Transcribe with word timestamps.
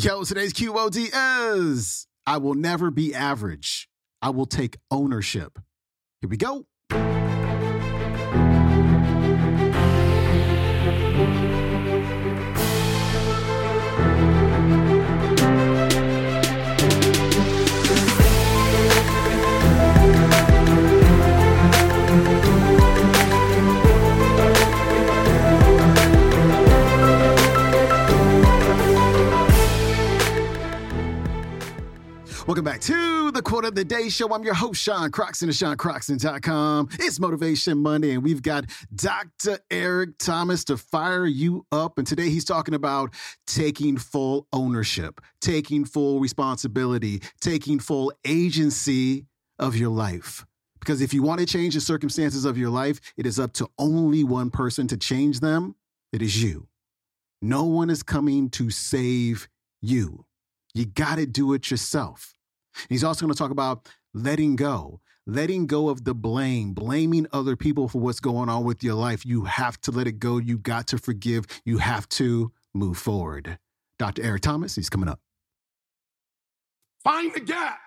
Yo, 0.00 0.22
today's 0.22 0.52
QOD 0.52 1.10
is 1.56 2.06
I 2.24 2.38
will 2.38 2.54
never 2.54 2.88
be 2.88 3.12
average. 3.12 3.88
I 4.22 4.30
will 4.30 4.46
take 4.46 4.76
ownership. 4.92 5.58
Here 6.20 6.30
we 6.30 6.36
go. 6.36 6.66
Welcome 32.58 32.72
back 32.72 32.80
to 32.80 33.30
the 33.30 33.40
Quote 33.40 33.66
of 33.66 33.76
the 33.76 33.84
Day 33.84 34.08
Show. 34.08 34.34
I'm 34.34 34.42
your 34.42 34.52
host, 34.52 34.82
Sean 34.82 35.12
Croxton 35.12 35.48
of 35.48 35.54
SeanCroxton.com. 35.54 36.88
It's 36.94 37.20
Motivation 37.20 37.78
Monday, 37.78 38.14
and 38.14 38.24
we've 38.24 38.42
got 38.42 38.64
Dr. 38.92 39.60
Eric 39.70 40.18
Thomas 40.18 40.64
to 40.64 40.76
fire 40.76 41.24
you 41.24 41.64
up. 41.70 41.98
And 41.98 42.04
today 42.04 42.30
he's 42.30 42.44
talking 42.44 42.74
about 42.74 43.14
taking 43.46 43.96
full 43.96 44.48
ownership, 44.52 45.20
taking 45.40 45.84
full 45.84 46.18
responsibility, 46.18 47.22
taking 47.40 47.78
full 47.78 48.12
agency 48.24 49.26
of 49.60 49.76
your 49.76 49.90
life. 49.90 50.44
Because 50.80 51.00
if 51.00 51.14
you 51.14 51.22
want 51.22 51.38
to 51.38 51.46
change 51.46 51.74
the 51.74 51.80
circumstances 51.80 52.44
of 52.44 52.58
your 52.58 52.70
life, 52.70 52.98
it 53.16 53.24
is 53.24 53.38
up 53.38 53.52
to 53.52 53.68
only 53.78 54.24
one 54.24 54.50
person 54.50 54.88
to 54.88 54.96
change 54.96 55.38
them. 55.38 55.76
It 56.12 56.22
is 56.22 56.42
you. 56.42 56.66
No 57.40 57.62
one 57.62 57.88
is 57.88 58.02
coming 58.02 58.50
to 58.50 58.68
save 58.70 59.48
you. 59.80 60.24
You 60.74 60.86
got 60.86 61.18
to 61.18 61.26
do 61.26 61.52
it 61.52 61.70
yourself. 61.70 62.34
He's 62.88 63.04
also 63.04 63.24
going 63.24 63.32
to 63.34 63.38
talk 63.38 63.50
about 63.50 63.88
letting 64.14 64.56
go, 64.56 65.00
letting 65.26 65.66
go 65.66 65.88
of 65.88 66.04
the 66.04 66.14
blame, 66.14 66.72
blaming 66.74 67.26
other 67.32 67.56
people 67.56 67.88
for 67.88 68.00
what's 68.00 68.20
going 68.20 68.48
on 68.48 68.64
with 68.64 68.82
your 68.82 68.94
life. 68.94 69.24
You 69.26 69.44
have 69.44 69.80
to 69.82 69.90
let 69.90 70.06
it 70.06 70.18
go. 70.18 70.38
You 70.38 70.58
got 70.58 70.86
to 70.88 70.98
forgive. 70.98 71.46
You 71.64 71.78
have 71.78 72.08
to 72.10 72.52
move 72.74 72.98
forward. 72.98 73.58
Dr. 73.98 74.22
Eric 74.22 74.42
Thomas, 74.42 74.76
he's 74.76 74.88
coming 74.90 75.08
up. 75.08 75.20
Find 77.04 77.32
the 77.34 77.40
gap. 77.40 77.78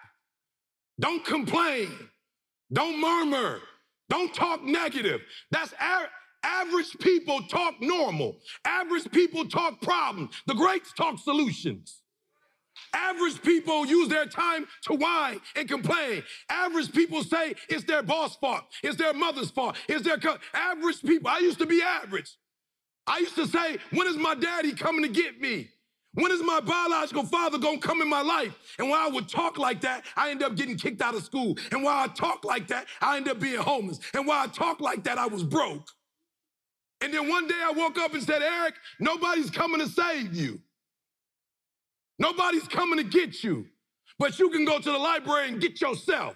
Don't 0.99 1.23
complain. 1.25 1.89
Don't 2.71 2.99
murmur. 2.99 3.59
Don't 4.09 4.33
talk 4.33 4.63
negative. 4.63 5.21
That's 5.51 5.73
a- 5.73 6.09
average 6.43 6.97
people 6.99 7.41
talk 7.43 7.75
normal. 7.81 8.37
Average 8.65 9.11
people 9.11 9.47
talk 9.47 9.81
problems. 9.81 10.35
The 10.47 10.53
greats 10.53 10.91
talk 10.93 11.19
solutions. 11.19 12.00
Average 12.93 13.41
people 13.41 13.85
use 13.85 14.07
their 14.09 14.25
time 14.25 14.67
to 14.83 14.93
whine 14.93 15.39
and 15.55 15.67
complain. 15.67 16.23
Average 16.49 16.91
people 16.93 17.23
say 17.23 17.55
it's 17.69 17.83
their 17.85 18.03
boss' 18.03 18.35
fault, 18.35 18.63
it's 18.83 18.97
their 18.97 19.13
mother's 19.13 19.51
fault, 19.51 19.75
it's 19.87 20.03
their 20.03 20.17
co- 20.17 20.37
average 20.53 21.01
people. 21.01 21.29
I 21.29 21.39
used 21.39 21.59
to 21.59 21.65
be 21.65 21.81
average. 21.81 22.37
I 23.07 23.19
used 23.19 23.35
to 23.35 23.47
say, 23.47 23.77
when 23.91 24.07
is 24.07 24.17
my 24.17 24.35
daddy 24.35 24.73
coming 24.73 25.03
to 25.03 25.09
get 25.09 25.41
me? 25.41 25.69
When 26.13 26.31
is 26.31 26.43
my 26.43 26.59
biological 26.59 27.23
father 27.23 27.57
gonna 27.57 27.79
come 27.79 28.01
in 28.01 28.09
my 28.09 28.21
life? 28.21 28.53
And 28.77 28.89
when 28.89 28.99
I 28.99 29.07
would 29.07 29.29
talk 29.29 29.57
like 29.57 29.81
that, 29.81 30.03
I 30.17 30.29
end 30.29 30.43
up 30.43 30.55
getting 30.55 30.77
kicked 30.77 31.01
out 31.01 31.15
of 31.15 31.23
school. 31.23 31.57
And 31.71 31.83
while 31.83 32.03
I 32.03 32.07
talk 32.07 32.43
like 32.43 32.67
that, 32.67 32.85
I 33.01 33.17
end 33.17 33.29
up 33.29 33.39
being 33.39 33.59
homeless. 33.59 33.99
And 34.13 34.27
while 34.27 34.43
I 34.43 34.47
talk 34.47 34.81
like 34.81 35.03
that, 35.05 35.17
I 35.17 35.27
was 35.27 35.43
broke. 35.43 35.87
And 37.01 37.13
then 37.13 37.29
one 37.29 37.47
day 37.47 37.55
I 37.63 37.71
woke 37.71 37.97
up 37.97 38.13
and 38.13 38.21
said, 38.23 38.41
Eric, 38.41 38.75
nobody's 38.99 39.49
coming 39.49 39.79
to 39.79 39.87
save 39.87 40.35
you. 40.35 40.59
Nobody's 42.19 42.67
coming 42.67 42.97
to 42.97 43.03
get 43.03 43.43
you, 43.43 43.67
but 44.19 44.37
you 44.37 44.49
can 44.49 44.65
go 44.65 44.79
to 44.79 44.91
the 44.91 44.97
library 44.97 45.49
and 45.49 45.59
get 45.59 45.81
yourself. 45.81 46.35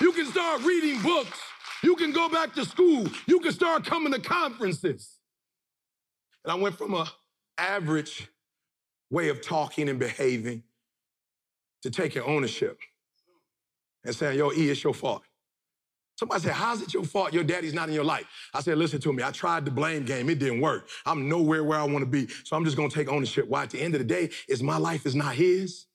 You 0.00 0.12
can 0.12 0.26
start 0.26 0.62
reading 0.62 1.02
books. 1.02 1.40
You 1.82 1.96
can 1.96 2.12
go 2.12 2.28
back 2.28 2.54
to 2.54 2.64
school. 2.64 3.06
You 3.26 3.40
can 3.40 3.52
start 3.52 3.84
coming 3.84 4.12
to 4.12 4.20
conferences. 4.20 5.18
And 6.44 6.52
I 6.52 6.54
went 6.54 6.78
from 6.78 6.94
a 6.94 7.10
average 7.58 8.28
way 9.10 9.28
of 9.28 9.42
talking 9.42 9.88
and 9.88 9.98
behaving 9.98 10.62
to 11.82 11.90
taking 11.90 12.22
ownership 12.22 12.78
and 14.04 14.14
saying, 14.14 14.38
yo, 14.38 14.52
E, 14.52 14.70
it's 14.70 14.82
your 14.82 14.94
fault. 14.94 15.22
Somebody 16.18 16.42
said, 16.42 16.52
How's 16.52 16.82
it 16.82 16.92
your 16.92 17.04
fault 17.04 17.32
your 17.32 17.44
daddy's 17.44 17.72
not 17.74 17.88
in 17.88 17.94
your 17.94 18.04
life? 18.04 18.26
I 18.52 18.60
said, 18.60 18.76
Listen 18.76 19.00
to 19.02 19.12
me. 19.12 19.22
I 19.22 19.30
tried 19.30 19.64
the 19.64 19.70
blame 19.70 20.04
game. 20.04 20.28
It 20.28 20.40
didn't 20.40 20.60
work. 20.60 20.88
I'm 21.06 21.28
nowhere 21.28 21.62
where 21.62 21.78
I 21.78 21.84
want 21.84 22.00
to 22.00 22.06
be. 22.06 22.26
So 22.44 22.56
I'm 22.56 22.64
just 22.64 22.76
going 22.76 22.90
to 22.90 22.94
take 22.94 23.08
ownership. 23.08 23.48
Why? 23.48 23.62
At 23.62 23.70
the 23.70 23.80
end 23.80 23.94
of 23.94 24.00
the 24.00 24.04
day, 24.06 24.30
is 24.48 24.60
my 24.62 24.78
life 24.78 25.06
is 25.06 25.14
not 25.14 25.36
his. 25.36 25.86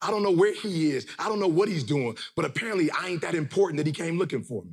I 0.00 0.10
don't 0.10 0.22
know 0.22 0.32
where 0.32 0.54
he 0.54 0.90
is. 0.90 1.06
I 1.18 1.28
don't 1.28 1.40
know 1.40 1.46
what 1.48 1.68
he's 1.68 1.84
doing. 1.84 2.16
But 2.34 2.46
apparently, 2.46 2.90
I 2.90 3.08
ain't 3.08 3.20
that 3.20 3.34
important 3.34 3.76
that 3.78 3.86
he 3.86 3.92
came 3.92 4.18
looking 4.18 4.42
for 4.42 4.64
me. 4.64 4.72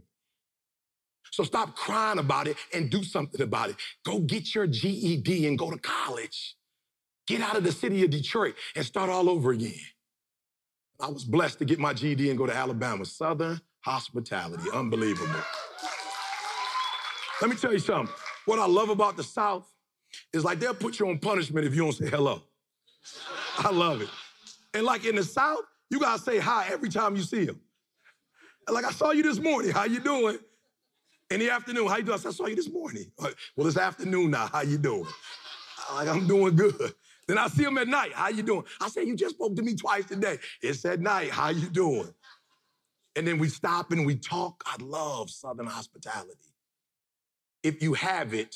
So 1.32 1.44
stop 1.44 1.76
crying 1.76 2.18
about 2.18 2.48
it 2.48 2.58
and 2.74 2.90
do 2.90 3.04
something 3.04 3.42
about 3.42 3.70
it. 3.70 3.76
Go 4.06 4.20
get 4.20 4.56
your 4.56 4.68
GED 4.68 5.48
and 5.48 5.60
go 5.60 5.70
to 5.70 5.78
college. 5.78 6.56
Get 7.28 7.42
out 7.42 7.58
of 7.58 7.64
the 7.64 7.72
city 7.72 8.04
of 8.04 8.10
Detroit 8.10 8.56
and 8.76 8.86
start 8.86 9.10
all 9.10 9.30
over 9.30 9.52
again. 9.52 9.74
I 11.00 11.10
was 11.10 11.26
blessed 11.26 11.60
to 11.60 11.66
get 11.66 11.78
my 11.78 11.94
GED 11.94 12.30
and 12.30 12.38
go 12.38 12.48
to 12.48 12.56
Alabama, 12.56 13.06
Southern 13.06 13.62
hospitality. 13.82 14.70
Unbelievable. 14.74 15.42
Let 17.42 17.50
me 17.50 17.56
tell 17.56 17.72
you 17.72 17.80
something. 17.80 18.14
What 18.46 18.60
I 18.60 18.66
love 18.66 18.90
about 18.90 19.16
the 19.16 19.24
South 19.24 19.72
is 20.34 20.44
like 20.44 20.60
they'll 20.60 20.74
put 20.74 21.00
you 21.00 21.08
on 21.08 21.20
punishment 21.20 21.66
if 21.66 21.74
you 21.76 21.84
don't 21.84 21.94
say 21.94 22.10
hello. 22.10 22.42
I 23.58 23.72
love 23.72 24.02
it. 24.02 24.10
And 24.74 24.84
like 24.86 25.06
in 25.06 25.16
the 25.16 25.24
South, 25.24 25.62
you 25.90 26.00
gotta 26.00 26.22
say 26.22 26.40
hi 26.40 26.68
every 26.72 26.90
time 26.90 27.16
you 27.16 27.22
see 27.22 27.46
them. 27.46 27.60
Like 28.70 28.86
I 28.86 28.92
saw 28.92 29.12
you 29.12 29.24
this 29.24 29.40
morning. 29.40 29.72
How 29.72 29.86
you 29.86 30.00
doing? 30.00 30.38
In 31.32 31.40
the 31.40 31.50
afternoon, 31.50 31.88
how 31.88 31.98
you 31.98 32.04
doing? 32.04 32.18
I, 32.18 32.22
said, 32.22 32.30
I 32.30 32.32
saw 32.32 32.48
you 32.48 32.56
this 32.56 32.72
morning. 32.72 33.12
Well, 33.56 33.68
it's 33.68 33.78
afternoon 33.78 34.32
now. 34.32 34.48
How 34.48 34.62
you 34.62 34.78
doing? 34.78 35.06
Like 35.94 36.08
I'm 36.08 36.28
doing 36.28 36.56
good. 36.56 36.94
Then 37.28 37.38
I 37.38 37.48
see 37.48 37.64
them 37.64 37.78
at 37.78 37.88
night. 37.88 38.12
How 38.14 38.30
you 38.30 38.42
doing? 38.42 38.64
I 38.82 38.90
said, 38.90 39.08
you 39.08 39.16
just 39.16 39.36
spoke 39.36 39.56
to 39.56 39.62
me 39.62 39.76
twice 39.76 40.06
today. 40.06 40.40
It's 40.64 40.84
at 40.86 41.00
night. 41.00 41.30
How 41.30 41.50
you 41.50 41.70
doing? 41.70 42.12
And 43.20 43.28
then 43.28 43.38
we 43.38 43.50
stop 43.50 43.92
and 43.92 44.06
we 44.06 44.16
talk. 44.16 44.64
I 44.66 44.82
love 44.82 45.30
Southern 45.30 45.66
hospitality. 45.66 46.54
If 47.64 47.84
you 47.84 47.94
have 47.94 48.34
it, 48.34 48.56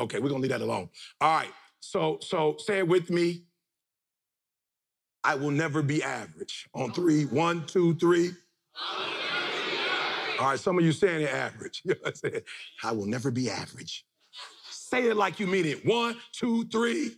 okay, 0.00 0.18
we're 0.18 0.30
gonna 0.30 0.40
leave 0.40 0.50
that 0.50 0.62
alone. 0.62 0.88
All 1.20 1.36
right. 1.36 1.52
So, 1.78 2.18
so 2.20 2.56
say 2.58 2.78
it 2.78 2.88
with 2.88 3.08
me. 3.08 3.44
I 5.22 5.36
will 5.36 5.52
never 5.52 5.80
be 5.80 6.02
average. 6.02 6.68
On 6.74 6.90
three, 6.90 7.26
one, 7.26 7.66
two, 7.66 7.94
three. 7.94 8.32
All 10.40 10.48
right, 10.48 10.58
some 10.58 10.76
of 10.76 10.84
you 10.84 10.90
saying 10.90 11.22
it 11.22 11.32
average. 11.32 11.82
You 11.84 11.92
know 11.92 12.00
what 12.00 12.08
I'm 12.08 12.14
saying? 12.16 12.42
I 12.82 12.90
will 12.90 13.06
never 13.06 13.30
be 13.30 13.48
average. 13.48 14.04
Say 14.70 15.06
it 15.06 15.16
like 15.16 15.38
you 15.38 15.46
mean 15.46 15.66
it. 15.66 15.86
One, 15.86 16.16
two, 16.32 16.64
three. 16.64 17.12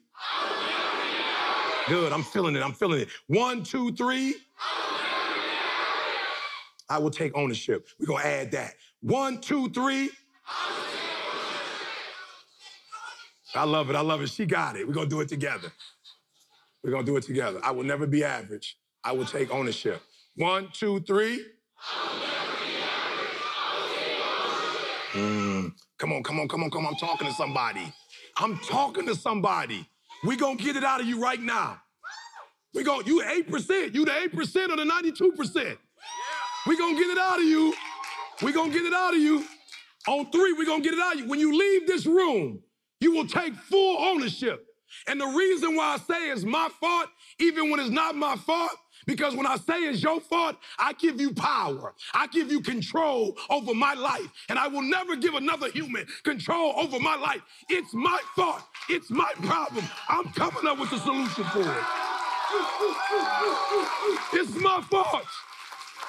Good, 1.88 2.12
I'm 2.12 2.22
feeling 2.22 2.54
it. 2.54 2.62
I'm 2.62 2.74
feeling 2.74 3.00
it. 3.00 3.08
One, 3.28 3.62
two, 3.62 3.92
three. 3.92 4.34
I 6.90 6.98
will 6.98 7.10
take 7.10 7.36
ownership. 7.36 7.88
We're 7.98 8.06
gonna 8.06 8.24
add 8.24 8.50
that. 8.50 8.74
One, 9.00 9.40
two, 9.40 9.70
three. 9.70 10.10
I 13.54 13.64
love 13.64 13.90
it. 13.90 13.96
I 13.96 14.00
love 14.00 14.22
it. 14.22 14.28
She 14.30 14.44
got 14.44 14.76
it. 14.76 14.86
We're 14.86 14.94
gonna 14.94 15.08
do 15.08 15.20
it 15.20 15.28
together. 15.28 15.72
We're 16.82 16.90
gonna 16.90 17.04
do 17.04 17.16
it 17.16 17.22
together. 17.22 17.60
I 17.62 17.70
will 17.70 17.84
never 17.84 18.06
be 18.06 18.24
average. 18.24 18.76
I 19.04 19.12
will 19.12 19.24
take 19.24 19.50
ownership. 19.52 20.02
One, 20.36 20.68
two, 20.72 21.00
three. 21.00 21.46
Mm. 25.12 25.72
Come 25.98 26.12
on, 26.12 26.22
come 26.22 26.40
on, 26.40 26.48
come 26.48 26.64
on, 26.64 26.70
come 26.70 26.86
on. 26.86 26.94
I'm 26.94 26.98
talking 26.98 27.28
to 27.28 27.32
somebody. 27.34 27.92
I'm 28.36 28.58
talking 28.58 29.06
to 29.06 29.14
somebody. 29.14 29.88
We 30.24 30.36
gonna 30.36 30.56
get 30.56 30.76
it 30.76 30.84
out 30.84 31.00
of 31.00 31.06
you 31.06 31.22
right 31.22 31.40
now. 31.40 31.80
We 32.74 32.84
going 32.84 33.06
you 33.06 33.22
8%. 33.22 33.94
You 33.94 34.04
the 34.04 34.12
8% 34.12 34.70
or 34.70 34.76
the 34.76 34.84
92%. 34.84 35.76
We 36.66 36.76
gonna 36.76 36.96
get 36.96 37.08
it 37.08 37.18
out 37.18 37.38
of 37.38 37.44
you. 37.44 37.74
We're 38.42 38.52
gonna 38.52 38.72
get 38.72 38.84
it 38.84 38.92
out 38.92 39.14
of 39.14 39.20
you. 39.20 39.44
On 40.08 40.30
three, 40.30 40.52
we're 40.52 40.66
gonna 40.66 40.82
get 40.82 40.94
it 40.94 41.00
out 41.00 41.14
of 41.14 41.20
you. 41.20 41.28
When 41.28 41.40
you 41.40 41.56
leave 41.56 41.86
this 41.86 42.06
room, 42.06 42.60
you 43.00 43.12
will 43.12 43.26
take 43.26 43.54
full 43.54 43.98
ownership. 43.98 44.66
And 45.06 45.20
the 45.20 45.26
reason 45.26 45.76
why 45.76 45.94
I 45.94 45.98
say 45.98 46.30
it's 46.30 46.44
my 46.44 46.68
fault, 46.80 47.08
even 47.38 47.70
when 47.70 47.80
it's 47.80 47.90
not 47.90 48.16
my 48.16 48.36
fault, 48.36 48.72
because 49.06 49.34
when 49.34 49.46
I 49.46 49.56
say 49.56 49.80
it's 49.84 50.02
your 50.02 50.20
fault, 50.20 50.56
I 50.78 50.92
give 50.94 51.20
you 51.20 51.32
power. 51.32 51.94
I 52.12 52.26
give 52.26 52.52
you 52.52 52.60
control 52.60 53.36
over 53.48 53.74
my 53.74 53.94
life. 53.94 54.28
And 54.48 54.58
I 54.58 54.68
will 54.68 54.82
never 54.82 55.16
give 55.16 55.34
another 55.34 55.70
human 55.70 56.06
control 56.24 56.74
over 56.76 57.00
my 57.00 57.16
life. 57.16 57.40
It's 57.68 57.94
my 57.94 58.20
fault. 58.36 58.62
It's 58.88 59.10
my 59.10 59.32
problem. 59.42 59.84
I'm 60.08 60.26
coming 60.32 60.66
up 60.66 60.78
with 60.78 60.92
a 60.92 60.98
solution 60.98 61.44
for 61.44 61.62
it. 61.62 61.84
It's 64.34 64.54
my 64.56 64.82
fault. 64.90 65.24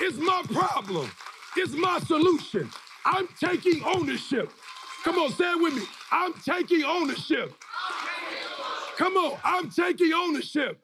It's 0.04 0.18
my 0.18 0.42
problem. 0.52 1.12
It's 1.56 1.74
my 1.74 2.00
solution. 2.00 2.70
I'm 3.06 3.28
taking 3.40 3.84
ownership. 3.84 4.52
Come 5.04 5.20
on, 5.20 5.32
say 5.32 5.52
it 5.52 5.62
with 5.62 5.76
me. 5.76 5.84
I'm 6.12 6.34
taking 6.34 6.84
ownership. 6.84 7.54
Come 8.98 9.16
on, 9.16 9.38
I'm 9.44 9.70
taking 9.70 10.12
ownership. 10.12 10.80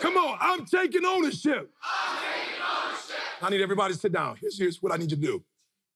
Come 0.00 0.16
on, 0.16 0.38
I'm 0.40 0.64
taking 0.64 1.04
ownership. 1.04 1.70
I 3.42 3.50
need 3.50 3.60
everybody 3.60 3.92
to 3.92 4.00
sit 4.00 4.12
down. 4.12 4.36
Here's, 4.40 4.58
here's 4.58 4.82
what 4.82 4.92
I 4.92 4.96
need 4.96 5.10
you 5.10 5.16
to 5.16 5.22
do. 5.22 5.44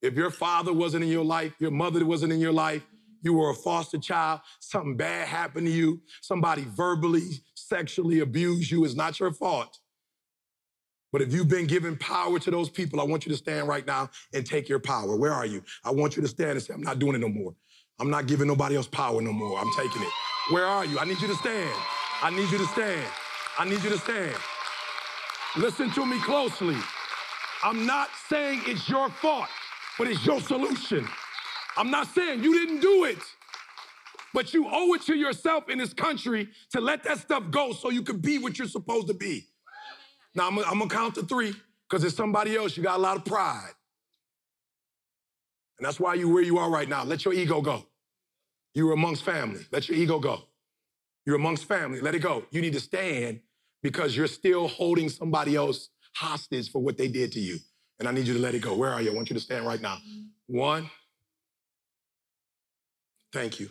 If 0.02 0.14
your 0.14 0.30
father 0.30 0.72
wasn't 0.74 1.04
in 1.04 1.10
your 1.10 1.24
life, 1.24 1.54
your 1.58 1.70
mother 1.70 2.04
wasn't 2.04 2.32
in 2.32 2.40
your 2.40 2.52
life, 2.52 2.82
you 3.22 3.34
were 3.34 3.50
a 3.50 3.54
foster 3.54 3.98
child, 3.98 4.40
something 4.60 4.96
bad 4.96 5.28
happened 5.28 5.66
to 5.66 5.72
you, 5.72 6.00
somebody 6.20 6.64
verbally, 6.64 7.42
sexually 7.54 8.20
abused 8.20 8.70
you, 8.70 8.84
it's 8.84 8.94
not 8.94 9.18
your 9.18 9.32
fault. 9.32 9.78
But 11.12 11.22
if 11.22 11.32
you've 11.32 11.48
been 11.48 11.66
given 11.66 11.96
power 11.96 12.38
to 12.38 12.50
those 12.50 12.70
people, 12.70 13.00
I 13.00 13.04
want 13.04 13.26
you 13.26 13.32
to 13.32 13.36
stand 13.38 13.66
right 13.66 13.86
now 13.86 14.10
and 14.32 14.46
take 14.46 14.68
your 14.68 14.78
power. 14.78 15.16
Where 15.16 15.32
are 15.32 15.46
you? 15.46 15.62
I 15.84 15.90
want 15.90 16.16
you 16.16 16.22
to 16.22 16.28
stand 16.28 16.52
and 16.52 16.62
say, 16.62 16.72
I'm 16.72 16.82
not 16.82 16.98
doing 16.98 17.14
it 17.14 17.18
no 17.20 17.28
more. 17.28 17.54
I'm 17.98 18.10
not 18.10 18.26
giving 18.26 18.46
nobody 18.46 18.76
else 18.76 18.86
power 18.86 19.20
no 19.20 19.32
more. 19.32 19.58
I'm 19.58 19.70
taking 19.76 20.02
it. 20.02 20.08
Where 20.50 20.64
are 20.64 20.84
you? 20.84 20.98
I 20.98 21.04
need 21.04 21.20
you 21.20 21.28
to 21.28 21.34
stand. 21.34 21.74
I 22.22 22.30
need 22.30 22.50
you 22.50 22.58
to 22.58 22.66
stand. 22.66 23.06
I 23.58 23.64
need 23.64 23.82
you 23.82 23.90
to 23.90 23.98
stand. 23.98 24.36
Listen 25.56 25.90
to 25.90 26.06
me 26.06 26.18
closely. 26.20 26.76
I'm 27.62 27.84
not 27.84 28.08
saying 28.28 28.62
it's 28.66 28.88
your 28.88 29.10
fault, 29.10 29.48
but 29.98 30.06
it's 30.06 30.24
your 30.24 30.40
solution. 30.40 31.06
I'm 31.76 31.90
not 31.90 32.06
saying 32.06 32.42
you 32.42 32.54
didn't 32.54 32.80
do 32.80 33.04
it, 33.04 33.18
but 34.32 34.54
you 34.54 34.66
owe 34.70 34.94
it 34.94 35.02
to 35.02 35.14
yourself 35.14 35.68
in 35.68 35.78
this 35.78 35.92
country 35.92 36.48
to 36.72 36.80
let 36.80 37.02
that 37.04 37.18
stuff 37.18 37.50
go 37.50 37.72
so 37.72 37.90
you 37.90 38.02
can 38.02 38.18
be 38.18 38.38
what 38.38 38.58
you're 38.58 38.68
supposed 38.68 39.08
to 39.08 39.14
be. 39.14 39.49
Now, 40.34 40.48
I'm, 40.48 40.58
I'm 40.58 40.78
gonna 40.78 40.88
count 40.88 41.14
to 41.16 41.22
three 41.22 41.54
because 41.88 42.02
there's 42.02 42.16
somebody 42.16 42.56
else, 42.56 42.76
you 42.76 42.82
got 42.82 42.98
a 42.98 43.02
lot 43.02 43.16
of 43.16 43.24
pride. 43.24 43.72
And 45.78 45.86
that's 45.86 45.98
why 45.98 46.14
you're 46.14 46.32
where 46.32 46.42
you 46.42 46.58
are 46.58 46.70
right 46.70 46.88
now. 46.88 47.04
Let 47.04 47.24
your 47.24 47.34
ego 47.34 47.60
go. 47.60 47.86
You're 48.74 48.92
amongst 48.92 49.24
family. 49.24 49.60
Let 49.72 49.88
your 49.88 49.98
ego 49.98 50.18
go. 50.18 50.42
You're 51.26 51.36
amongst 51.36 51.64
family. 51.64 52.00
Let 52.00 52.14
it 52.14 52.20
go. 52.20 52.44
You 52.50 52.60
need 52.60 52.74
to 52.74 52.80
stand 52.80 53.40
because 53.82 54.16
you're 54.16 54.26
still 54.26 54.68
holding 54.68 55.08
somebody 55.08 55.56
else 55.56 55.88
hostage 56.14 56.70
for 56.70 56.80
what 56.80 56.96
they 56.96 57.08
did 57.08 57.32
to 57.32 57.40
you. 57.40 57.58
And 57.98 58.08
I 58.08 58.12
need 58.12 58.26
you 58.26 58.34
to 58.34 58.40
let 58.40 58.54
it 58.54 58.60
go. 58.62 58.74
Where 58.74 58.90
are 58.90 59.02
you? 59.02 59.10
I 59.10 59.14
want 59.14 59.30
you 59.30 59.34
to 59.34 59.40
stand 59.40 59.66
right 59.66 59.80
now. 59.80 59.98
One. 60.46 60.90
Thank 63.32 63.60
you. 63.60 63.70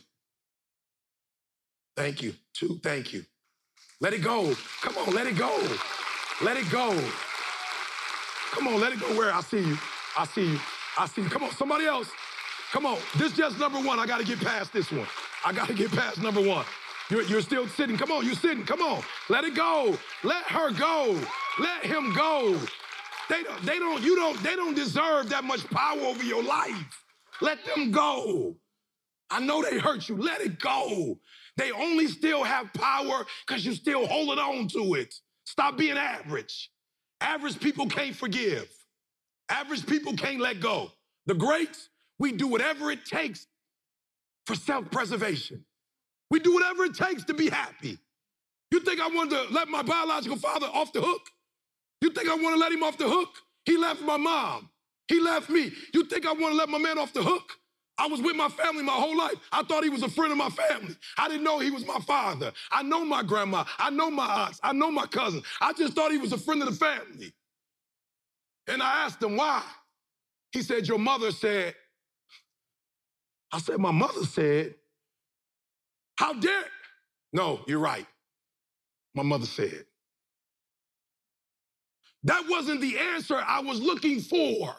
Thank 1.95 2.21
you. 2.21 2.33
Two. 2.53 2.79
Thank 2.81 3.13
you. 3.13 3.23
Let 4.01 4.13
it 4.13 4.19
go. 4.23 4.55
Come 4.81 4.97
on, 4.97 5.13
let 5.13 5.27
it 5.27 5.37
go. 5.37 5.49
Let 6.41 6.55
it 6.55 6.69
go. 6.71 6.97
Come 8.51 8.67
on, 8.67 8.79
let 8.79 8.93
it 8.93 8.99
go. 9.01 9.07
Where? 9.17 9.33
I 9.33 9.41
see 9.41 9.59
you. 9.59 9.77
I 10.17 10.25
see 10.25 10.51
you. 10.51 10.59
I 10.97 11.05
see 11.05 11.21
you. 11.21 11.29
Come 11.29 11.43
on, 11.43 11.51
somebody 11.51 11.85
else. 11.85 12.09
Come 12.71 12.85
on. 12.85 12.97
This 13.17 13.33
just 13.33 13.59
number 13.59 13.77
one. 13.79 13.99
I 13.99 14.05
got 14.05 14.19
to 14.19 14.25
get 14.25 14.39
past 14.39 14.71
this 14.71 14.89
one. 14.89 15.07
I 15.45 15.51
got 15.51 15.67
to 15.67 15.73
get 15.73 15.91
past 15.91 16.21
number 16.21 16.41
one. 16.41 16.65
You're, 17.09 17.23
you're 17.23 17.41
still 17.41 17.67
sitting. 17.67 17.97
Come 17.97 18.11
on, 18.11 18.25
you're 18.25 18.35
sitting. 18.35 18.65
Come 18.65 18.81
on. 18.81 19.03
Let 19.27 19.43
it 19.43 19.53
go. 19.53 19.97
Let 20.23 20.45
her 20.45 20.71
go. 20.71 21.19
Let 21.59 21.85
him 21.85 22.13
go. 22.13 22.57
They 23.29 23.43
don't, 23.43 23.61
they 23.63 23.77
don't, 23.77 24.01
you 24.01 24.15
don't, 24.15 24.41
they 24.41 24.55
don't 24.55 24.75
deserve 24.75 25.29
that 25.29 25.43
much 25.43 25.69
power 25.69 25.99
over 25.99 26.23
your 26.23 26.43
life. 26.43 27.03
Let 27.41 27.59
them 27.65 27.91
go. 27.91 28.55
I 29.29 29.41
know 29.41 29.61
they 29.61 29.77
hurt 29.77 30.07
you. 30.07 30.17
Let 30.17 30.41
it 30.41 30.59
go. 30.59 31.19
They 31.57 31.71
only 31.71 32.07
still 32.07 32.43
have 32.43 32.71
power 32.73 33.25
because 33.45 33.65
you're 33.65 33.75
still 33.75 34.07
holding 34.07 34.39
on 34.39 34.67
to 34.69 34.95
it. 34.95 35.13
Stop 35.49 35.77
being 35.77 35.97
average. 35.97 36.69
Average 37.21 37.59
people 37.59 37.87
can't 37.87 38.15
forgive. 38.15 38.69
Average 39.49 39.87
people 39.87 40.13
can't 40.13 40.39
let 40.39 40.59
go. 40.59 40.91
The 41.25 41.33
greats, 41.33 41.89
we 42.19 42.31
do 42.33 42.47
whatever 42.47 42.91
it 42.91 43.03
takes 43.03 43.47
for 44.45 44.53
self 44.53 44.91
preservation. 44.91 45.65
We 46.29 46.39
do 46.39 46.53
whatever 46.53 46.83
it 46.83 46.93
takes 46.93 47.23
to 47.25 47.33
be 47.33 47.49
happy. 47.49 47.97
You 48.69 48.79
think 48.81 49.01
I 49.01 49.07
wanted 49.07 49.47
to 49.47 49.51
let 49.51 49.69
my 49.69 49.81
biological 49.81 50.37
father 50.37 50.67
off 50.67 50.93
the 50.93 51.01
hook? 51.01 51.21
You 52.01 52.11
think 52.11 52.29
I 52.29 52.35
want 52.35 52.53
to 52.55 52.59
let 52.59 52.71
him 52.71 52.83
off 52.83 52.99
the 52.99 53.09
hook? 53.09 53.29
He 53.65 53.75
left 53.75 54.03
my 54.03 54.17
mom. 54.17 54.69
He 55.07 55.19
left 55.19 55.49
me. 55.49 55.71
You 55.95 56.05
think 56.05 56.27
I 56.27 56.33
want 56.33 56.53
to 56.53 56.57
let 56.57 56.69
my 56.69 56.77
man 56.77 56.99
off 56.99 57.11
the 57.11 57.23
hook? 57.23 57.53
I 57.99 58.07
was 58.07 58.21
with 58.21 58.35
my 58.37 58.49
family 58.49 58.83
my 58.83 58.93
whole 58.93 59.17
life. 59.17 59.35
I 59.51 59.63
thought 59.63 59.83
he 59.83 59.91
was 59.91 60.03
a 60.03 60.09
friend 60.09 60.31
of 60.31 60.39
my 60.39 60.49
family. 60.49 60.95
I 61.17 61.27
didn't 61.27 61.43
know 61.43 61.59
he 61.59 61.71
was 61.71 61.85
my 61.85 61.99
father. 61.99 62.53
I 62.71 62.83
know 62.83 63.05
my 63.05 63.23
grandma. 63.23 63.65
I 63.77 63.91
know 63.91 64.11
my 64.11 64.25
aunts. 64.45 64.61
I 64.63 64.73
know 64.73 64.91
my 64.91 65.05
cousins. 65.07 65.43
I 65.61 65.73
just 65.73 65.93
thought 65.93 66.11
he 66.11 66.17
was 66.17 66.33
a 66.33 66.39
friend 66.39 66.63
of 66.63 66.69
the 66.69 66.75
family. 66.75 67.33
And 68.67 68.81
I 68.83 69.05
asked 69.05 69.21
him 69.23 69.37
why. 69.37 69.63
He 70.53 70.63
said, 70.63 70.87
Your 70.87 70.99
mother 70.99 71.31
said, 71.31 71.75
I 73.51 73.59
said, 73.59 73.79
My 73.79 73.91
mother 73.91 74.25
said, 74.25 74.75
How 76.17 76.33
dare? 76.33 76.65
No, 77.33 77.61
you're 77.67 77.79
right. 77.79 78.07
My 79.15 79.23
mother 79.23 79.45
said. 79.47 79.85
That 82.23 82.45
wasn't 82.49 82.81
the 82.81 82.97
answer 82.97 83.37
I 83.37 83.61
was 83.61 83.81
looking 83.81 84.21
for. 84.21 84.75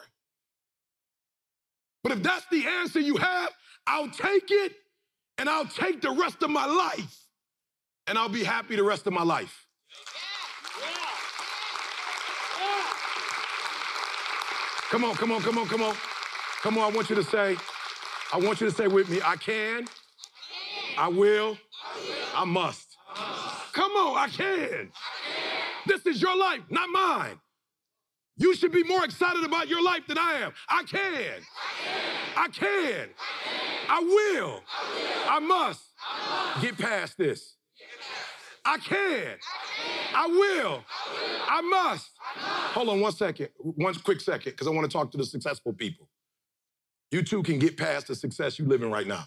But 2.03 2.13
if 2.13 2.23
that's 2.23 2.45
the 2.51 2.65
answer 2.65 2.99
you 2.99 3.17
have, 3.17 3.51
I'll 3.87 4.09
take 4.09 4.49
it 4.49 4.73
and 5.37 5.49
I'll 5.49 5.65
take 5.65 6.01
the 6.01 6.11
rest 6.11 6.41
of 6.43 6.49
my 6.49 6.65
life 6.65 7.27
and 8.07 8.17
I'll 8.17 8.29
be 8.29 8.43
happy 8.43 8.75
the 8.75 8.83
rest 8.83 9.07
of 9.07 9.13
my 9.13 9.23
life. 9.23 9.65
Come 14.89 15.05
on, 15.05 15.15
come 15.15 15.31
on, 15.31 15.41
come 15.41 15.57
on, 15.57 15.67
come 15.67 15.81
on. 15.83 15.95
Come 16.61 16.77
on, 16.77 16.91
I 16.91 16.95
want 16.95 17.09
you 17.09 17.15
to 17.15 17.23
say, 17.23 17.55
I 18.33 18.37
want 18.37 18.61
you 18.61 18.69
to 18.69 18.75
say 18.75 18.87
with 18.87 19.09
me, 19.09 19.19
I 19.23 19.35
can, 19.35 19.87
I 20.97 21.07
will, 21.07 21.57
I 22.35 22.45
must. 22.45 22.97
Come 23.73 23.91
on, 23.93 24.17
I 24.17 24.27
can. 24.27 24.91
This 25.87 26.05
is 26.05 26.21
your 26.21 26.37
life, 26.37 26.61
not 26.69 26.89
mine. 26.89 27.39
You 28.41 28.55
should 28.55 28.71
be 28.71 28.83
more 28.83 29.05
excited 29.05 29.43
about 29.43 29.67
your 29.67 29.83
life 29.83 30.07
than 30.07 30.17
I 30.17 30.33
am. 30.41 30.51
I 30.67 30.81
can. 30.83 31.41
I 32.35 32.47
can. 32.47 33.09
I 33.87 33.99
will. 33.99 34.63
I 35.29 35.39
must 35.39 35.83
get 36.59 36.75
past 36.75 37.19
this. 37.19 37.55
I 38.65 38.79
can. 38.79 39.35
I 40.15 40.25
will. 40.25 40.83
I 41.47 41.61
must. 41.61 42.09
Hold 42.73 42.89
on 42.89 42.99
one 42.99 43.11
second, 43.11 43.49
one 43.59 43.93
quick 43.93 44.19
second, 44.19 44.53
because 44.53 44.65
I 44.65 44.71
want 44.71 44.89
to 44.89 44.91
talk 44.91 45.11
to 45.11 45.17
the 45.19 45.25
successful 45.25 45.73
people. 45.73 46.09
You 47.11 47.21
too 47.21 47.43
can 47.43 47.59
get 47.59 47.77
past 47.77 48.07
the 48.07 48.15
success 48.15 48.57
you're 48.57 48.67
living 48.67 48.89
right 48.89 49.05
now. 49.05 49.25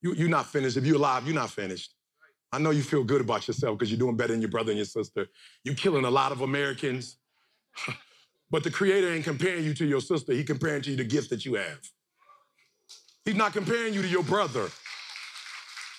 You, 0.00 0.14
you're 0.14 0.28
not 0.28 0.46
finished. 0.46 0.76
If 0.76 0.86
you're 0.86 0.96
alive, 0.96 1.24
you're 1.26 1.34
not 1.34 1.50
finished. 1.50 1.92
I 2.52 2.58
know 2.58 2.70
you 2.70 2.82
feel 2.82 3.02
good 3.02 3.20
about 3.20 3.48
yourself 3.48 3.78
because 3.78 3.90
you're 3.90 3.98
doing 3.98 4.16
better 4.16 4.32
than 4.32 4.40
your 4.40 4.50
brother 4.50 4.70
and 4.70 4.78
your 4.78 4.84
sister. 4.86 5.26
You're 5.64 5.74
killing 5.74 6.04
a 6.04 6.10
lot 6.10 6.30
of 6.30 6.42
Americans. 6.42 7.16
But 8.50 8.62
the 8.62 8.70
creator 8.70 9.12
ain't 9.12 9.24
comparing 9.24 9.64
you 9.64 9.74
to 9.74 9.84
your 9.84 10.00
sister. 10.00 10.32
He 10.32 10.44
comparing 10.44 10.82
to 10.82 10.90
you 10.90 10.96
the 10.96 11.04
gift 11.04 11.30
that 11.30 11.44
you 11.44 11.54
have. 11.54 11.80
He's 13.24 13.34
not 13.34 13.52
comparing 13.52 13.94
you 13.94 14.02
to 14.02 14.08
your 14.08 14.22
brother. 14.22 14.68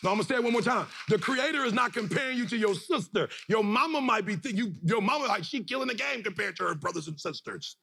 No, 0.04 0.12
I'm 0.12 0.18
gonna 0.18 0.28
say 0.28 0.36
it 0.36 0.44
one 0.44 0.54
more 0.54 0.62
time. 0.62 0.86
The 1.10 1.18
creator 1.18 1.66
is 1.66 1.74
not 1.74 1.92
comparing 1.92 2.38
you 2.38 2.46
to 2.46 2.58
your 2.58 2.76
sister. 2.76 3.28
Your 3.50 3.64
mama 3.64 4.00
might 4.00 4.26
be 4.26 4.36
think 4.36 4.56
you, 4.56 4.74
your 4.84 5.02
mama 5.02 5.26
like 5.26 5.44
she 5.44 5.64
killing 5.64 5.88
the 5.88 5.96
game 5.96 6.22
compared 6.22 6.56
to 6.58 6.64
her 6.66 6.76
brothers 6.76 7.08
and 7.08 7.20
sisters. 7.20 7.78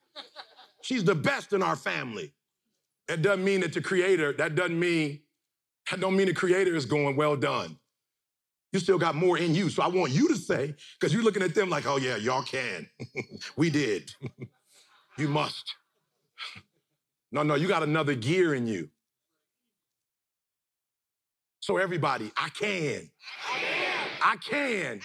She's 0.82 1.02
the 1.02 1.16
best 1.16 1.52
in 1.52 1.62
our 1.62 1.74
family. 1.74 2.32
That 3.08 3.22
doesn't 3.22 3.44
mean 3.44 3.60
that 3.60 3.72
the 3.72 3.80
creator, 3.80 4.32
that 4.34 4.54
doesn't 4.54 4.78
mean, 4.78 5.20
that 5.90 6.00
don't 6.00 6.16
mean 6.16 6.26
the 6.26 6.34
creator 6.34 6.76
is 6.76 6.86
going, 6.86 7.16
well 7.16 7.36
done. 7.36 7.76
You 8.72 8.80
still 8.80 8.98
got 8.98 9.14
more 9.14 9.36
in 9.36 9.54
you. 9.54 9.68
So 9.68 9.82
I 9.82 9.88
want 9.88 10.12
you 10.12 10.28
to 10.28 10.36
say, 10.36 10.74
because 10.98 11.12
you're 11.12 11.22
looking 11.22 11.42
at 11.42 11.54
them 11.54 11.68
like, 11.68 11.86
oh 11.86 11.98
yeah, 11.98 12.16
y'all 12.16 12.42
can. 12.42 12.88
we 13.56 13.68
did. 13.68 14.10
you 15.18 15.28
must. 15.28 15.74
No, 17.30 17.42
no, 17.42 17.54
you 17.54 17.68
got 17.68 17.82
another 17.82 18.14
gear 18.14 18.54
in 18.54 18.66
you. 18.66 18.88
So 21.60 21.76
everybody, 21.76 22.32
I 22.36 22.48
can. 22.48 23.10
I 23.52 23.58
can. 23.58 23.98
I 24.22 24.36
can. 24.36 25.00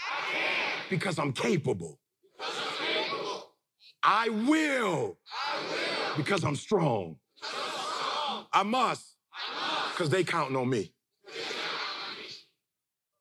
Because 0.90 1.20
I'm 1.20 1.34
capable. 1.34 2.00
Because 2.38 2.56
I'm 2.58 2.86
capable. 2.86 3.52
I, 4.02 4.30
will. 4.30 5.18
I 5.32 5.58
will. 5.70 6.18
Because 6.18 6.44
I'm 6.44 6.56
strong. 6.56 7.18
Because 7.40 7.54
I'm 7.54 7.84
strong. 7.84 8.46
I 8.54 8.64
must. 8.64 9.18
Because 9.92 10.10
they 10.10 10.24
counting 10.24 10.56
on 10.56 10.70
me. 10.70 10.94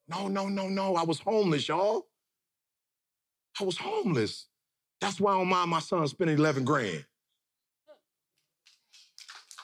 No, 0.08 0.28
no, 0.28 0.48
no, 0.48 0.68
no. 0.68 0.96
I 0.96 1.04
was 1.04 1.20
homeless, 1.20 1.68
y'all. 1.68 2.06
I 3.60 3.64
was 3.64 3.78
homeless. 3.78 4.46
That's 5.00 5.20
why 5.20 5.32
I 5.32 5.38
don't 5.38 5.48
mind 5.48 5.70
my 5.70 5.80
son 5.80 6.06
spending 6.08 6.38
11 6.38 6.64
grand. 6.64 7.04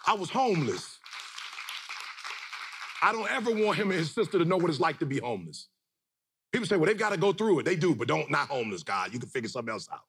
I 0.07 0.15
was 0.15 0.31
homeless. 0.31 0.99
I 3.03 3.13
don't 3.13 3.31
ever 3.31 3.51
want 3.53 3.79
him 3.79 3.91
and 3.91 3.99
his 3.99 4.13
sister 4.13 4.39
to 4.39 4.45
know 4.45 4.57
what 4.57 4.71
it's 4.71 4.81
like 4.81 4.99
to 5.01 5.07
be 5.07 5.19
homeless. 5.19 5.69
People 6.53 6.67
say, 6.67 6.77
well, 6.77 6.87
they've 6.87 6.99
got 6.99 7.11
to 7.13 7.19
go 7.19 7.33
through 7.33 7.61
it. 7.61 7.65
They 7.65 7.77
do, 7.77 7.95
but 7.95 8.09
don't, 8.09 8.31
not 8.31 8.49
homeless, 8.49 8.83
God. 8.83 9.13
You 9.13 9.19
can 9.19 9.29
figure 9.29 9.49
something 9.49 9.73
else 9.73 9.89
out. 9.93 10.01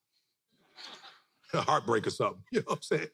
Heartbreak 1.66 2.08
or 2.08 2.12
something. 2.12 2.44
You 2.52 2.60
know 2.60 2.66
what 2.68 2.76
I'm 2.78 2.82
saying? 2.84 3.08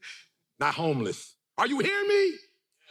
Not 0.60 0.74
homeless. 0.76 1.36
Are 1.58 1.68
you 1.68 1.80
hearing 1.80 2.08
me? 2.08 2.34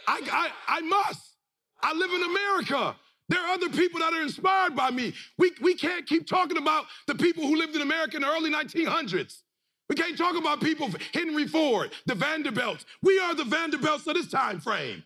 I, 0.06 0.20
I, 0.32 0.50
I 0.78 0.80
must. 0.82 1.34
I 1.82 1.92
live 1.94 2.10
in 2.12 2.22
America. 2.22 2.96
There 3.28 3.40
are 3.40 3.48
other 3.54 3.68
people 3.68 4.00
that 4.00 4.12
are 4.12 4.22
inspired 4.22 4.74
by 4.74 4.90
me. 4.90 5.12
We, 5.36 5.52
we 5.60 5.74
can't 5.74 6.06
keep 6.06 6.26
talking 6.26 6.56
about 6.56 6.86
the 7.06 7.14
people 7.14 7.46
who 7.46 7.56
lived 7.56 7.76
in 7.76 7.82
America 7.82 8.16
in 8.16 8.22
the 8.22 8.28
early 8.28 8.50
1900s. 8.50 9.42
We 9.88 9.96
can't 9.96 10.16
talk 10.18 10.36
about 10.36 10.60
people, 10.60 10.90
Henry 11.14 11.46
Ford, 11.46 11.90
the 12.06 12.14
Vanderbilts. 12.14 12.84
We 13.02 13.18
are 13.18 13.34
the 13.34 13.44
Vanderbilts 13.44 14.06
of 14.06 14.14
this 14.14 14.28
time 14.28 14.60
frame. 14.60 15.02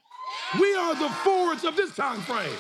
We 0.61 0.75
are 0.75 0.95
the 0.95 1.09
Fords 1.09 1.65
of 1.65 1.77
this 1.77 1.95
time 1.95 2.21
frame. 2.23 2.57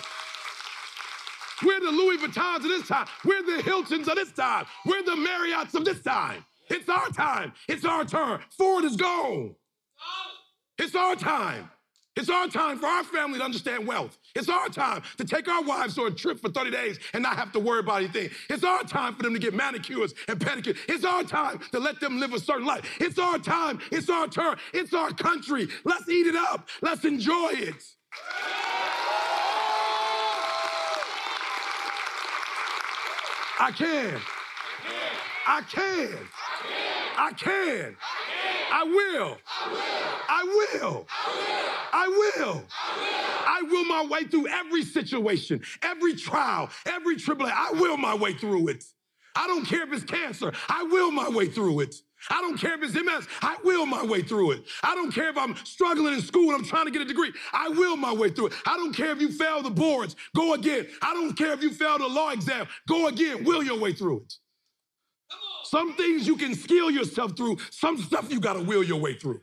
We're 1.64 1.80
the 1.80 1.90
Louis 1.90 2.18
Vuittons 2.18 2.56
of 2.56 2.62
this 2.64 2.88
time. 2.88 3.06
We're 3.24 3.42
the 3.42 3.62
Hiltons 3.62 4.08
of 4.08 4.16
this 4.16 4.32
time. 4.32 4.66
We're 4.84 5.02
the 5.04 5.12
Marriotts 5.16 5.74
of 5.74 5.84
this 5.84 6.02
time. 6.02 6.44
It's 6.70 6.88
our 6.88 7.08
time. 7.10 7.52
It's 7.68 7.84
our 7.84 8.04
turn. 8.04 8.40
Ford 8.58 8.84
is 8.84 8.96
gone. 8.96 9.54
It's 10.78 10.94
our 10.94 11.14
time. 11.16 11.70
It's 12.14 12.28
our 12.28 12.46
time 12.46 12.78
for 12.78 12.86
our 12.86 13.04
family 13.04 13.38
to 13.38 13.44
understand 13.44 13.86
wealth. 13.86 14.18
It's 14.34 14.48
our 14.48 14.68
time 14.68 15.02
to 15.16 15.24
take 15.24 15.48
our 15.48 15.62
wives 15.62 15.98
on 15.98 16.08
a 16.08 16.10
trip 16.10 16.40
for 16.40 16.50
30 16.50 16.70
days 16.70 16.98
and 17.14 17.22
not 17.22 17.36
have 17.36 17.52
to 17.52 17.58
worry 17.58 17.80
about 17.80 17.98
anything. 18.02 18.28
It's 18.50 18.64
our 18.64 18.82
time 18.82 19.14
for 19.14 19.22
them 19.22 19.32
to 19.32 19.38
get 19.38 19.54
manicures 19.54 20.12
and 20.28 20.38
pedicures. 20.38 20.76
It's 20.88 21.04
our 21.04 21.22
time 21.22 21.60
to 21.72 21.78
let 21.78 22.00
them 22.00 22.20
live 22.20 22.34
a 22.34 22.38
certain 22.38 22.66
life. 22.66 22.84
It's 23.00 23.18
our 23.18 23.38
time. 23.38 23.78
It's 23.90 24.10
our 24.10 24.28
turn. 24.28 24.56
It's 24.74 24.92
our 24.92 25.10
country. 25.12 25.68
Let's 25.84 26.08
eat 26.08 26.26
it 26.26 26.36
up. 26.36 26.68
Let's 26.82 27.04
enjoy 27.06 27.50
it. 27.52 27.82
I 33.58 33.70
can. 33.70 34.20
I 35.46 35.62
can. 35.62 36.18
I 37.16 37.32
can. 37.32 37.96
I 37.96 38.31
will. 38.84 39.38
I 40.28 40.44
will. 40.44 41.06
I 41.92 42.08
will. 42.08 42.64
I 43.46 43.62
will 43.62 43.84
my 43.84 44.04
way 44.04 44.24
through 44.24 44.48
every 44.48 44.82
situation, 44.82 45.62
every 45.82 46.14
trial, 46.14 46.70
every 46.86 47.16
tribulation. 47.16 47.56
I 47.58 47.72
will 47.72 47.96
my 47.96 48.14
way 48.14 48.32
through 48.32 48.68
it. 48.68 48.84
I 49.34 49.46
don't 49.46 49.64
care 49.64 49.82
if 49.82 49.92
it's 49.92 50.04
cancer. 50.04 50.52
I 50.68 50.82
will 50.84 51.10
my 51.10 51.28
way 51.28 51.46
through 51.46 51.80
it. 51.80 51.94
I 52.30 52.40
don't 52.40 52.56
care 52.56 52.74
if 52.74 52.82
it's 52.82 52.94
MS. 52.94 53.26
I 53.40 53.56
will 53.64 53.86
my 53.86 54.04
way 54.04 54.22
through 54.22 54.52
it. 54.52 54.64
I 54.82 54.94
don't 54.94 55.10
care 55.12 55.28
if 55.28 55.36
I'm 55.36 55.56
struggling 55.64 56.14
in 56.14 56.20
school 56.20 56.50
and 56.50 56.60
I'm 56.60 56.64
trying 56.64 56.84
to 56.86 56.90
get 56.90 57.02
a 57.02 57.04
degree. 57.04 57.32
I 57.52 57.68
will 57.68 57.96
my 57.96 58.12
way 58.12 58.30
through 58.30 58.48
it. 58.48 58.52
I 58.66 58.76
don't 58.76 58.92
care 58.92 59.10
if 59.10 59.20
you 59.20 59.30
fail 59.30 59.62
the 59.62 59.70
boards. 59.70 60.14
Go 60.34 60.54
again. 60.54 60.86
I 61.00 61.14
don't 61.14 61.36
care 61.36 61.52
if 61.52 61.62
you 61.62 61.70
fail 61.72 61.98
the 61.98 62.06
law 62.06 62.30
exam. 62.30 62.66
Go 62.88 63.08
again. 63.08 63.44
Will 63.44 63.62
your 63.62 63.78
way 63.78 63.92
through 63.92 64.18
it. 64.20 64.34
Some 65.72 65.94
things 65.94 66.26
you 66.26 66.36
can 66.36 66.54
skill 66.54 66.90
yourself 66.90 67.34
through. 67.34 67.56
Some 67.70 67.96
stuff 67.96 68.30
you 68.30 68.40
got 68.40 68.54
to 68.54 68.62
will 68.62 68.84
your 68.84 69.00
way 69.00 69.14
through. 69.14 69.40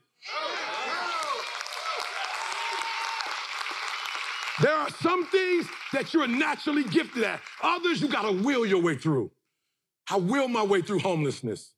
There 4.62 4.76
are 4.76 4.92
some 5.02 5.26
things 5.26 5.66
that 5.92 6.14
you're 6.14 6.28
naturally 6.28 6.84
gifted 6.84 7.24
at. 7.24 7.42
Others 7.64 8.02
you 8.02 8.10
got 8.10 8.30
to 8.30 8.44
will 8.44 8.64
your 8.64 8.80
way 8.80 8.96
through. 8.96 9.32
I 10.12 10.18
will 10.18 10.48
my 10.48 10.64
way 10.64 10.84
through 10.84 11.00
homelessness. 11.00 11.74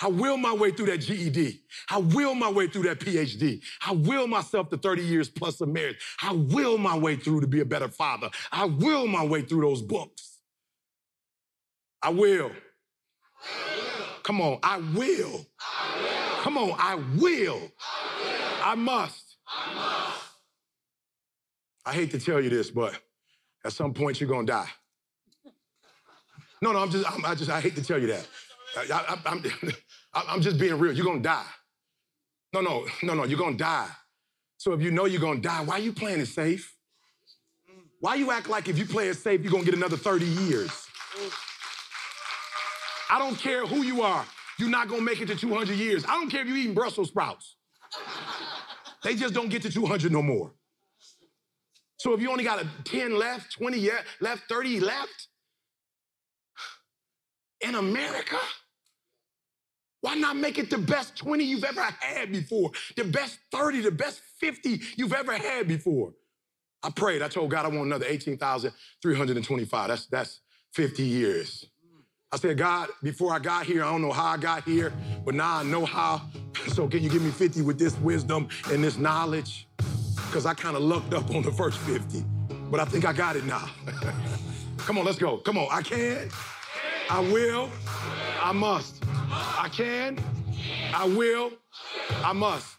I 0.00 0.06
will 0.06 0.36
my 0.36 0.52
way 0.52 0.70
through 0.70 0.86
that 0.86 0.98
GED. 0.98 1.62
I 1.90 1.98
will 1.98 2.36
my 2.36 2.50
way 2.52 2.68
through 2.68 2.84
that 2.84 3.00
PhD. 3.00 3.62
I 3.84 3.92
will 3.92 4.28
myself 4.28 4.68
to 4.70 4.76
30 4.76 5.02
years 5.02 5.28
plus 5.28 5.60
of 5.60 5.68
marriage. 5.68 5.98
I 6.22 6.32
will 6.32 6.78
my 6.78 6.96
way 6.96 7.16
through 7.16 7.40
to 7.40 7.48
be 7.48 7.60
a 7.60 7.64
better 7.64 7.88
father. 7.88 8.30
I 8.52 8.66
will 8.66 9.08
my 9.08 9.24
way 9.24 9.42
through 9.42 9.62
those 9.62 9.82
books. 9.82 10.38
I 12.00 12.10
will. 12.10 12.52
Come 14.22 14.40
on, 14.40 14.58
I 14.62 14.78
will. 14.78 15.46
Come 16.40 16.58
on, 16.58 16.74
I 16.78 16.96
will. 17.16 17.60
I 18.64 18.74
must. 18.76 19.36
I 21.84 21.92
hate 21.92 22.10
to 22.12 22.18
tell 22.18 22.40
you 22.40 22.50
this, 22.50 22.70
but 22.70 22.96
at 23.64 23.72
some 23.72 23.92
point 23.92 24.20
you're 24.20 24.28
gonna 24.28 24.46
die. 24.46 24.68
No, 26.60 26.72
no, 26.72 26.78
I'm 26.78 26.90
just, 26.90 27.10
I'm, 27.10 27.24
I 27.24 27.34
just, 27.34 27.50
I 27.50 27.60
hate 27.60 27.74
to 27.74 27.82
tell 27.82 27.98
you 27.98 28.06
that. 28.06 28.26
I, 28.76 29.18
am 29.26 29.42
I'm, 30.14 30.24
I'm 30.28 30.40
just 30.40 30.58
being 30.58 30.78
real. 30.78 30.92
You're 30.92 31.04
gonna 31.04 31.20
die. 31.20 31.44
No, 32.52 32.60
no, 32.60 32.86
no, 33.02 33.14
no, 33.14 33.24
you're 33.24 33.38
gonna 33.38 33.56
die. 33.56 33.88
So 34.58 34.72
if 34.72 34.80
you 34.80 34.92
know 34.92 35.06
you're 35.06 35.20
gonna 35.20 35.40
die, 35.40 35.64
why 35.64 35.74
are 35.74 35.80
you 35.80 35.92
playing 35.92 36.20
it 36.20 36.26
safe? 36.26 36.76
Why 37.98 38.14
you 38.14 38.30
act 38.30 38.48
like 38.48 38.68
if 38.68 38.78
you 38.78 38.84
play 38.84 39.08
it 39.08 39.14
safe, 39.14 39.42
you're 39.42 39.50
gonna 39.50 39.64
get 39.64 39.74
another 39.74 39.96
30 39.96 40.24
years? 40.24 40.86
I 43.12 43.18
don't 43.18 43.38
care 43.38 43.66
who 43.66 43.82
you 43.82 44.00
are, 44.00 44.24
you're 44.58 44.70
not 44.70 44.88
gonna 44.88 45.02
make 45.02 45.20
it 45.20 45.26
to 45.26 45.36
200 45.36 45.76
years. 45.76 46.02
I 46.06 46.14
don't 46.18 46.30
care 46.30 46.40
if 46.40 46.48
you're 46.48 46.56
eating 46.56 46.72
Brussels 46.72 47.08
sprouts. 47.08 47.56
They 49.04 49.14
just 49.14 49.34
don't 49.34 49.50
get 49.50 49.60
to 49.62 49.70
200 49.70 50.10
no 50.10 50.22
more. 50.22 50.50
So 51.98 52.14
if 52.14 52.22
you 52.22 52.30
only 52.30 52.42
got 52.42 52.62
a 52.62 52.66
10 52.84 53.18
left, 53.18 53.52
20 53.52 53.90
left, 54.22 54.44
30 54.48 54.80
left, 54.80 55.28
in 57.60 57.74
America, 57.74 58.38
why 60.00 60.14
not 60.14 60.36
make 60.36 60.58
it 60.58 60.70
the 60.70 60.78
best 60.78 61.14
20 61.16 61.44
you've 61.44 61.64
ever 61.64 61.82
had 61.82 62.32
before? 62.32 62.70
The 62.96 63.04
best 63.04 63.38
30, 63.52 63.82
the 63.82 63.90
best 63.90 64.22
50 64.40 64.80
you've 64.96 65.12
ever 65.12 65.34
had 65.34 65.68
before. 65.68 66.14
I 66.82 66.88
prayed. 66.88 67.20
I 67.20 67.28
told 67.28 67.50
God 67.50 67.66
I 67.66 67.68
want 67.68 67.86
another 67.86 68.06
18,325. 68.08 69.88
That's 69.88 70.06
that's 70.06 70.40
50 70.72 71.02
years. 71.02 71.66
I 72.34 72.38
said, 72.38 72.56
God, 72.56 72.88
before 73.02 73.34
I 73.34 73.38
got 73.38 73.66
here, 73.66 73.84
I 73.84 73.90
don't 73.90 74.00
know 74.00 74.10
how 74.10 74.24
I 74.24 74.38
got 74.38 74.64
here, 74.64 74.90
but 75.22 75.34
now 75.34 75.58
I 75.58 75.62
know 75.62 75.84
how. 75.84 76.22
So 76.68 76.86
can 76.86 77.02
you 77.02 77.10
give 77.10 77.22
me 77.22 77.30
50 77.30 77.62
with 77.62 77.76
this 77.76 77.98
wisdom 77.98 78.46
and 78.70 78.84
this 78.84 78.96
knowledge? 78.96 79.66
Because 80.14 80.46
I 80.46 80.54
kind 80.54 80.76
of 80.76 80.82
lucked 80.82 81.12
up 81.12 81.28
on 81.34 81.42
the 81.42 81.50
first 81.50 81.76
50, 81.78 82.24
but 82.70 82.78
I 82.78 82.84
think 82.84 83.04
I 83.04 83.12
got 83.12 83.34
it 83.34 83.44
now. 83.44 83.68
Come 84.76 84.96
on, 84.96 85.04
let's 85.04 85.18
go. 85.18 85.38
Come 85.38 85.58
on, 85.58 85.66
I 85.72 85.82
can, 85.82 86.28
I 87.10 87.18
will, 87.18 87.68
I 88.40 88.52
must. 88.52 89.02
I 89.30 89.68
can, 89.72 90.18
I 90.94 91.04
will, 91.04 91.50
I 92.22 92.32
must. 92.32 92.76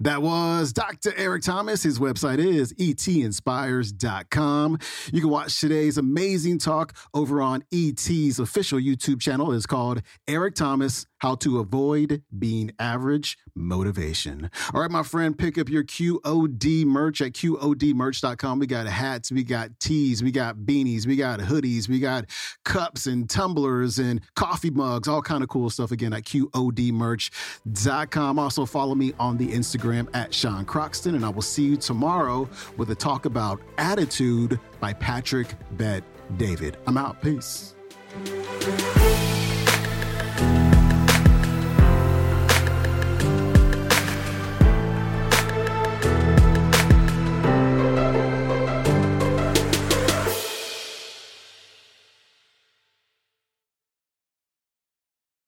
That 0.00 0.22
was 0.22 0.72
Dr. 0.72 1.12
Eric 1.16 1.42
Thomas. 1.42 1.82
His 1.82 1.98
website 1.98 2.38
is 2.38 2.72
etinspires.com. 2.74 4.78
You 5.12 5.20
can 5.20 5.30
watch 5.30 5.60
today's 5.60 5.98
amazing 5.98 6.58
talk 6.58 6.96
over 7.14 7.42
on 7.42 7.64
ET's 7.72 8.38
official 8.38 8.78
YouTube 8.78 9.20
channel. 9.20 9.52
It's 9.52 9.66
called 9.66 10.02
Eric 10.28 10.54
Thomas 10.54 11.06
How 11.18 11.34
to 11.36 11.58
Avoid 11.58 12.22
Being 12.36 12.72
Average 12.78 13.38
Motivation. 13.54 14.50
All 14.72 14.80
right, 14.80 14.90
my 14.90 15.02
friend, 15.02 15.36
pick 15.36 15.58
up 15.58 15.68
your 15.68 15.84
QOD 15.84 16.86
merch 16.86 17.20
at 17.20 17.32
QODmerch.com. 17.32 18.58
We 18.58 18.66
got 18.66 18.86
hats, 18.86 19.30
we 19.32 19.44
got 19.44 19.78
tees, 19.80 20.22
we 20.22 20.30
got 20.30 20.56
beanies, 20.58 21.06
we 21.06 21.16
got 21.16 21.40
hoodies, 21.40 21.88
we 21.88 22.00
got 22.00 22.26
cups 22.64 23.06
and 23.06 23.28
tumblers 23.28 23.98
and 23.98 24.20
coffee 24.34 24.70
mugs, 24.70 25.08
all 25.08 25.22
kind 25.22 25.42
of 25.42 25.48
cool 25.48 25.70
stuff 25.70 25.90
again 25.90 26.12
at 26.12 26.24
QODmerch.com. 26.24 28.38
Also, 28.38 28.66
follow 28.66 28.94
me 28.94 29.12
on 29.18 29.36
the 29.36 29.52
Instagram 29.70 30.08
at 30.14 30.32
Sean 30.34 30.64
Croxton, 30.64 31.14
and 31.14 31.24
I 31.24 31.28
will 31.28 31.42
see 31.42 31.64
you 31.64 31.76
tomorrow 31.76 32.48
with 32.76 32.90
a 32.90 32.94
talk 32.94 33.24
about 33.24 33.60
attitude 33.78 34.58
by 34.80 34.92
Patrick 34.92 35.54
Bet 35.72 36.02
David. 36.36 36.76
I'm 36.86 36.96
out. 36.96 37.20
Peace. 37.22 37.74